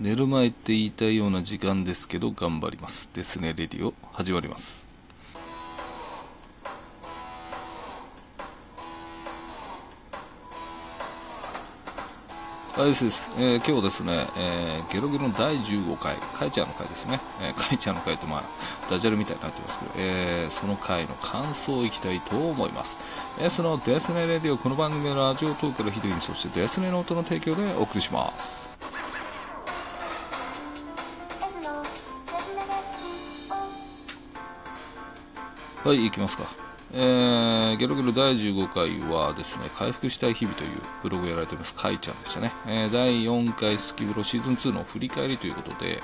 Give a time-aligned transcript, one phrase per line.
[0.00, 3.48] 寝る前って言いたいような時間ですけど頑張りますですね。
[3.54, 4.88] レディオ始まります。
[12.78, 18.40] はいですです、えー今日ですね、えーゲロゲロの第15回カイちゃんの回ですね、えーカイちゃんの回ってまあ
[18.90, 23.36] ダジャレみたいになってますけど、えーその回の感想をいきたいと思います。
[23.44, 28.69] えーそのデスネレディオこの番組はラジオトークのヒデにそしてデスネの音の提供でお送りします。
[35.82, 36.44] はい、行きますか。
[36.92, 40.70] えー、ゲロゲロ第15回はですね、回復したい日々という
[41.02, 42.52] ブログをやられています、かいちゃんでしたね。
[42.66, 46.02] えー第4回スキブロシーズン2の振り返りということで、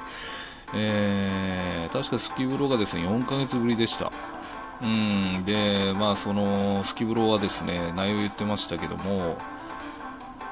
[0.74, 4.10] えー確かスキブロがですね、4ヶ月ぶりでした。
[4.82, 9.36] うん、で、まあ、そのスキブロはですね、内容言ってましたけども、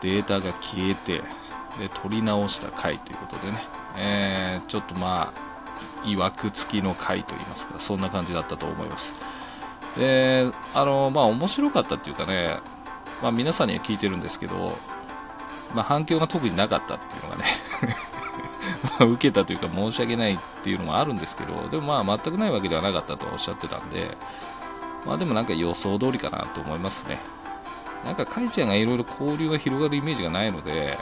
[0.02, 1.22] データが消えて、
[1.78, 3.58] で、取り直した回ということでね、
[3.96, 5.43] えーちょっとまあ、
[6.04, 9.14] いわくつきの回といいますか、そんな感じだったと思います。
[9.96, 12.56] で、あの、まあ、面白かったっていうかね、
[13.22, 14.72] まあ、皆さんには聞いてるんですけど、
[15.74, 17.44] まあ、反響が特になかったっていうのがね、
[19.00, 24.16] ま受けたというか申し訳ないっていうのもあるんですけど、でもまあ、全くないわけではなかったとおっしゃってたんで、
[25.06, 27.18] まあ、でもなんか予想通りかなと思いますね。
[28.04, 30.98] なんか、かいちゃんがいろいろ交流が広がるイメージがないので、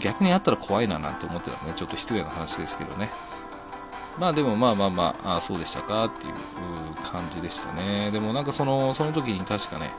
[0.00, 3.08] 逆にあったら怖いななんて思ってたのね、ちょっと失礼な話ですけどね。
[4.18, 6.34] まあでもまあまあまあ、あそうでしたかっていう
[7.10, 8.10] 感じでしたね。
[8.10, 9.90] でもなんかその、その時に確かね、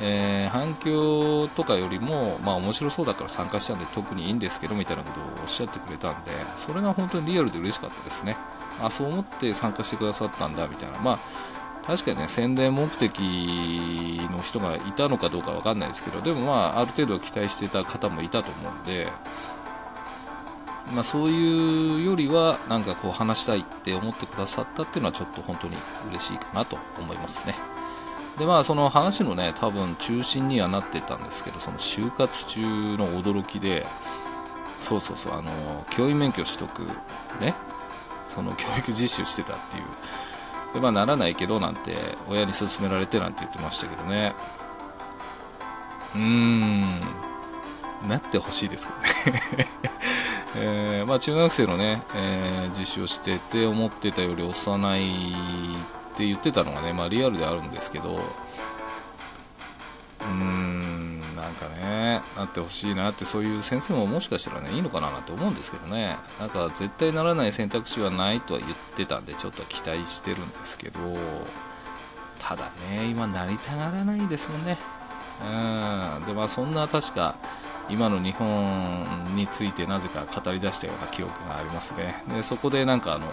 [0.00, 8.36] えー反響とかよりも、まあ面白そうだから参加したんで特にいいんですけどみたいなことをおっしゃってくれたんで、それが本当にリアルで嬉しかったですね。
[8.80, 10.98] あ、そう思って参加してくださったんだみたいな。
[11.00, 11.18] まあ
[11.84, 13.18] 確かにね、宣伝目的
[14.30, 19.08] の人がいたのかどうかわかんないですけど、でもまあある程度期待してた方もいたと思うんで、
[20.94, 25.76] まあ、そういうよりはなんかこう話したいって思ってくださったっていうのはちょっと本当に
[26.10, 27.54] 嬉しいかなと思いますね。
[28.38, 33.84] でまあその話のね多分中心にはなってたんですけどその就活中の驚きで
[34.80, 35.50] そうそうそうあの
[35.90, 36.82] 教員免許取得
[37.40, 37.54] ね。
[38.26, 39.84] その教育実習してたっていう。
[40.74, 41.96] でまあならないけどなんて
[42.28, 44.34] 親に勧められてなんて言ってましたけどね。
[46.14, 46.82] うーん。
[48.06, 49.66] なってほしいですけどね。
[50.56, 55.04] えーまあ、中学生のね、えー実習をしてて思ってたより幼いっ
[56.16, 66.16] て言ってたのがね、まあ、リアルであるんですけどうーんなんかねなってほしいなってそういう先生ももしかしたらねいいのかななんて思うんですけどね。
[66.38, 71.00] なんか絶対ならない選択肢はないとは言ってたんでちょっと期待してるんですけど
[72.38, 74.78] ただね今なりたがらないですもんね。
[75.42, 75.44] う
[76.22, 76.26] ん。
[76.26, 77.36] でまあそんな確か
[77.90, 79.04] 今の日本
[79.36, 82.22] についてなぜか語り出したような記憶がありますね。
[82.28, 83.26] でそこでなんかあの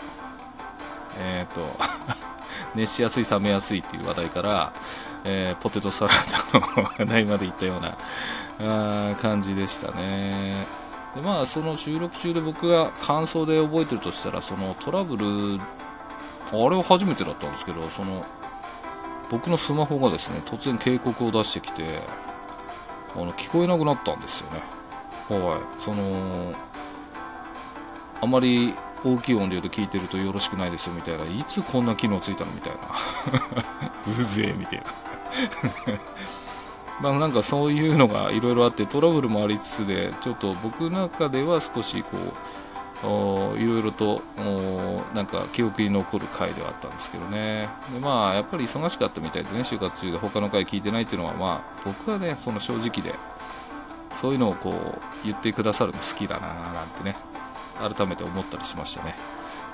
[1.19, 1.61] えっ、と
[2.75, 4.73] 熱しやすい冷めやすいっていう話題から、
[5.23, 6.11] えーポテトサラ
[6.51, 10.65] ダの話題までいったようなあ感じでしたね。
[11.15, 15.59] でまあその収録中で僕が感想で覚えてるとしたらそのトラブル
[16.51, 18.23] あれは初めてだったんですけどその
[19.29, 21.83] 僕のスマホがですね突然警告を出してきて
[23.15, 24.61] あの聞こえなくなったんですよね。
[25.29, 25.81] はい。
[25.81, 26.53] その、
[28.21, 32.79] あまり大きい音量で聞いてるとよろしくないですよみたいな、いつこんな機能ついたのみたいな。
[34.07, 34.85] うぜえみたいな。
[37.01, 42.33] まあなんかそういうのがいろいろあってトラブルもありつつでちょっと僕の中では少しこう
[43.03, 47.67] いろいろとおなんか記憶に残る回ではあったんですけどね。
[47.93, 53.13] でまあやっぱり忙しかったみたいでね就活中で他の回聞いてないっていうのはまあ僕はねその正直で
[54.13, 54.75] そういうのをこう
[55.25, 57.15] 言ってくださるの好きだななんてね
[57.77, 59.15] 改めて思ったりしましたね。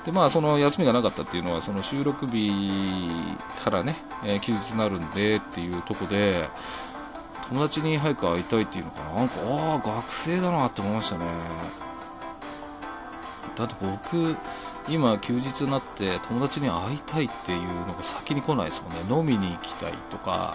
[0.04, 2.50] でまあその休みがなかったっていうのはその収録日
[3.62, 3.94] からね、
[4.24, 6.48] えー休日になるんでっていうとこで
[7.48, 9.14] 友達に早く会いたいっていうのかな。
[9.14, 11.24] なんかああ学生だなって思いましたね。
[13.56, 14.36] だって僕
[14.88, 18.98] 今休日になって友達に会いたいっていうのが先に来ないですもんね。
[19.10, 20.54] 飲みに行きたいとか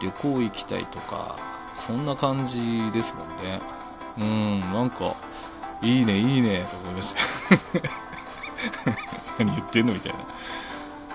[0.00, 1.36] 旅行行きたいとか
[1.74, 3.60] そんな感じですもんね。
[4.18, 5.16] うんなんか
[5.82, 7.20] いいねいいねと思いました
[9.44, 10.18] 何言ってんのみたいな。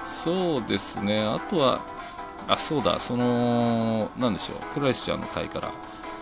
[0.06, 1.22] そうですね。
[1.22, 1.80] あとは
[2.48, 3.00] あそうだ。
[3.00, 4.58] そのなんでしょう。
[4.74, 5.72] クラリスちゃんの回から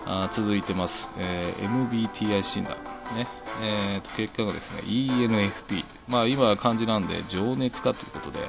[0.06, 2.76] あ続いてます、えー MBTI 診断。
[3.16, 3.28] ね
[3.64, 8.40] えーと結果がですね ENFP まあ今は漢字なんで情熱家ということで、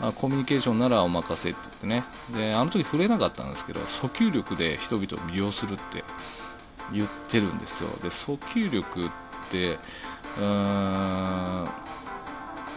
[0.00, 2.04] まあコミュニケーションならお任せって言ってね。
[2.34, 6.04] であの時触れなかったんですけど訴求力で人々を魅了するって
[6.92, 7.90] 言ってるんですよ。
[8.02, 9.08] で訴求力っ
[9.50, 11.64] てうーん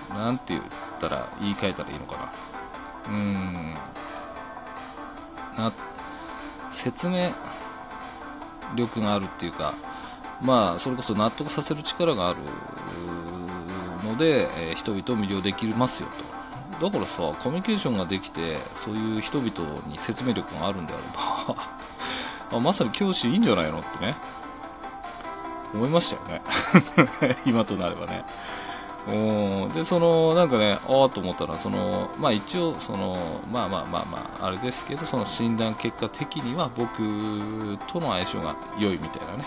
[0.09, 0.63] なんて言っ
[0.99, 2.31] たら言い換えたらいいのかな。
[3.07, 3.73] うーん
[5.57, 5.71] な
[6.71, 7.31] 説明
[8.75, 9.73] 力があるっていうか
[10.41, 12.39] まあそれこそ納得させる力がある
[14.03, 16.09] ので、えー人々を魅了できますよ
[16.79, 16.89] と。
[16.89, 21.03] だからさコミュニケーションができてそういう人々に説明力があるんであれ
[21.53, 21.55] ば
[22.57, 24.15] あまさに教師いいんじゃないのってね
[25.73, 26.41] 思いましたよね。
[27.45, 28.23] 今となればね。
[29.07, 29.11] う
[29.67, 29.69] ん。
[29.69, 33.17] でそのなんかねああと思ったらそのまあ一応その
[33.51, 39.45] まあまあまあまああれですけどその診断結果的には僕との相性が良いみたいなね。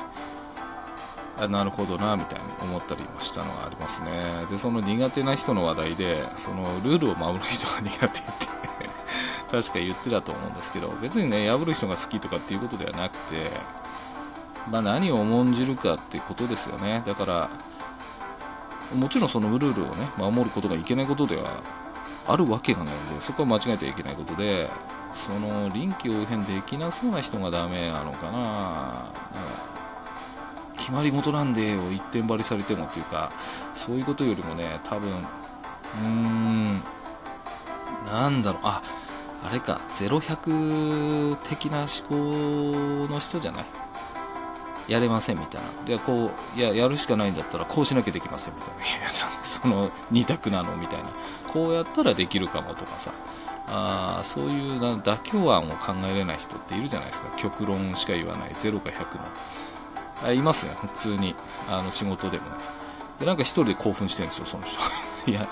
[1.41, 4.11] あなるほどなみたいに思ったりもしたのがありますね。
[4.51, 8.23] でその苦手な人の話題でそのルールを守る人が苦手って
[9.51, 13.51] 確か言ってたと思うんですけど別にね破る人が好きとかっていうことではなくて
[14.71, 17.03] まあ何を重んじるかってことですよね。
[17.07, 17.51] だから
[18.95, 21.61] もちろんそのルールをね守ることがいけないことでは
[22.27, 24.69] あるわけがないのでそこは間違えてはいけないことで
[25.13, 29.13] その臨機応変できなそうな人がダメなのかな。
[30.89, 33.31] 決まり事なんでを一点張りされてもっていうか
[33.75, 36.81] そういうことよりもね多分うーん
[38.07, 38.83] なんだろうあ
[39.45, 43.67] あれか0100的な思考の人じゃない？
[44.89, 45.69] やれませんみたいな。
[45.85, 48.77] でこうややるしかないんだったらこうしなきゃできませんみたいな。
[48.77, 49.11] いや
[49.43, 51.11] その2択なのみたいな。
[51.49, 53.13] こうやったらできるかもとかさ。
[53.67, 57.29] あそういう妥協案を考えれない人っているじゃないですか。
[57.37, 58.53] 極論しか言わない。
[58.53, 59.25] 0か100の
[60.33, 61.35] いますよ普通に。
[61.69, 62.51] あの仕事でもね。
[63.21, 64.79] でなんか一人で興奮してるんですよその人。
[65.31, 65.49] いや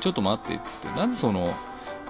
[0.00, 0.98] ちょっと待ってっつって。
[0.98, 1.52] なんでその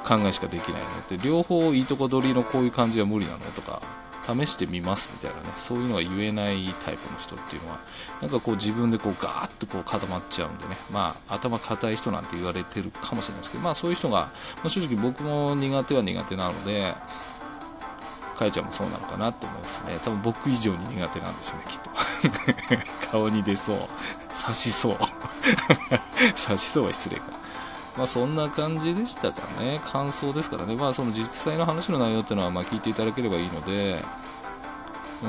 [0.04, 0.88] 考えしかできないの？
[0.88, 3.38] って両方いいとこ取りのこういう感じは無理なの？
[3.52, 3.80] とか
[4.26, 5.52] 試してみますみたいなね。
[5.56, 7.78] そういうのが言えないタイプの人っていうのは
[8.20, 10.76] なんかこう自分でこうガーッとこう固まっちゃうんでね。
[10.90, 14.30] まあ頭固い人なんて言われてるかもしれないですけどまあそういう人が、ま
[14.66, 16.94] あ、正直僕も苦手は苦手なので
[18.38, 19.98] かえちゃんもそうなのかなと思いますね。
[20.04, 21.90] 多分僕以上に苦手なんでしょうねきっと。
[23.10, 23.78] 顔に出そう。
[24.40, 24.98] 刺しそう。
[26.40, 27.24] 刺しそうは失礼か。
[27.96, 29.80] まあそんな感じでしたかね。
[29.84, 30.76] 感想ですからね。
[30.76, 34.04] まあその実際の話の内容っていうのはま聞いていただければいいので
[35.22, 35.28] うー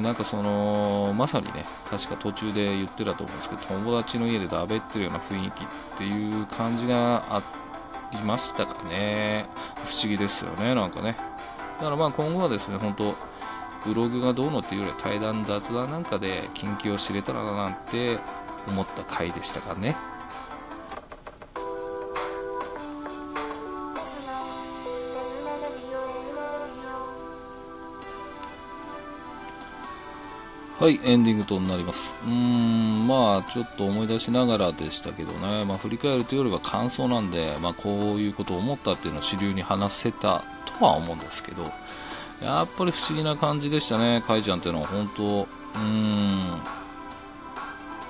[0.00, 5.66] んなんかそのまさにね確か途中で言ってたと思うんですけど友達の家でだべってるような雰囲気っ
[5.98, 7.42] ていう感じがあ
[8.12, 9.46] りましたかね。
[9.84, 11.16] 不思議ですよねなんかね。
[11.78, 13.14] だからまあ今後はですね本当
[13.86, 18.18] ブログがどうのっていうよりは対談雑談なんかで近況を知れたらななんて
[18.66, 19.96] 思った回でしたかね
[30.78, 32.14] はい、エンディングとなります。
[32.26, 40.44] うーん、まあ、ちょっと思い出しながらでしたけどね、まあ、振り返るというよりは感想なんで、まあ、こういうことを思ったっていうのを主流に話せた
[40.78, 41.62] とは思うんですけど、
[42.42, 46.60] やっぱり不思議な感じでしたね、カイちゃんっていうのは、本当、うーん、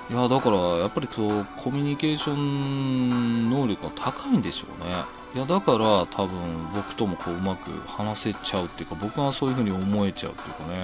[0.09, 4.91] いや、だから、やっぱりそう、コミュニケーション能力が高いんでしょうね。
[5.35, 6.37] いや、だから、多分、
[6.73, 10.81] 僕ともこう、うまく話せちゃうっていうか、僕がそういうふうに思えちゃうっていうかね。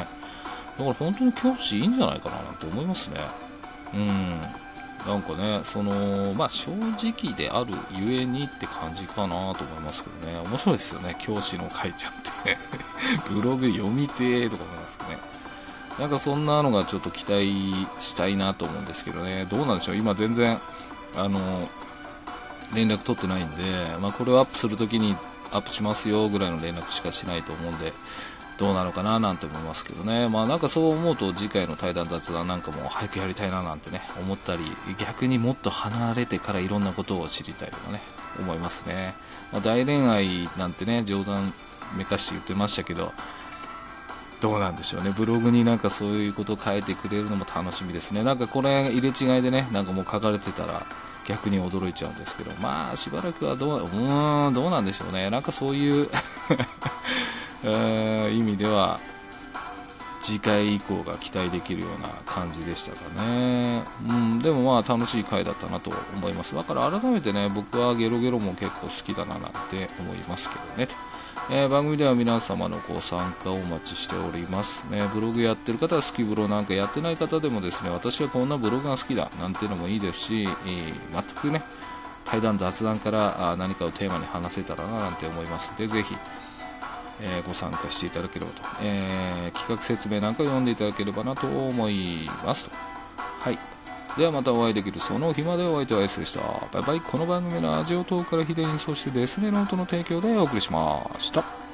[0.78, 3.16] だから本当に教師いいんじゃないかななんて思いますね。
[3.94, 4.42] うん。
[5.08, 10.38] なんかね、その、まあ正直であるゆえにって感じかなと思いますけどね。
[10.50, 12.58] 面白いですよね、教師の会ちゃって。
[13.34, 15.18] ブログ読みてーとか思いますけどね。
[16.00, 19.46] なんかそんなのがちょっと期待したいなと思うんですけどね。
[19.50, 20.58] どうなんでしょう今全然、
[21.18, 21.40] あの、
[22.74, 23.56] 連絡取ってないんで、
[24.00, 25.16] まあこれをアップするときに
[25.52, 27.94] アップしますよぐらいの連絡しかしないと思うんで、
[28.58, 34.60] どうなのかななんて思いますけどね、まあなんかそう思うと次回の対談雑談なんかも早くやりたいななんてね、思ったり、
[35.00, 38.00] 逆にもっと離れてからいろんなことを知りたいとかね、
[38.40, 39.14] 思いますね。
[39.52, 41.38] まあ、大恋愛なんてね、冗談
[41.98, 43.12] めかして言ってましたけど、
[44.42, 48.24] どうなんでしょうね、ブログになんかそういうことを書いてくれるのも楽しみですね。
[48.24, 50.84] なんかこれ入れ違いでね、なんかもう書かれてたら、
[51.26, 55.30] 逆に驚いちゃうんですけど、まあしばらくはどう、うーん、どうなんでしょうね。
[55.30, 56.10] なんかそういう
[57.64, 59.00] 意味では
[60.22, 66.56] 次回以降が期待できるような感じでしたかね、うん、でもまあ楽しい回だったなと思います。
[66.56, 70.88] だから改めてね僕はゲロゲロも結構好きだななんて思いますけどね。
[70.88, 70.94] と。
[71.52, 80.48] えー番組では皆様のご参加をお待ちしております、ね、ブログやってる方は好きブロなんかやってない方でもですね私はこんなブログが好きだなんていうのもいいですし、えー
[81.12, 81.62] 全くね
[82.26, 86.16] 対談雑談から何かをテーマに話せたらななんて思いますのでぜひ
[87.22, 92.76] えーご参加していただければと、えー企画説明なんか読んでいただければなと思いますと。
[93.42, 93.58] はい。
[94.18, 96.42] ではまたお会いできるその日までお相手は S でした
[96.72, 101.63] バイバイこの番組のラジオ等からヒデにそしてデスネノートの提供でお送りしました